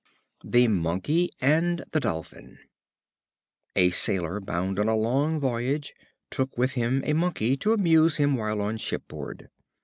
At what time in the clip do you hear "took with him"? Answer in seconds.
6.31-7.03